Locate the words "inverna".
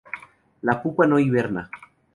1.27-1.69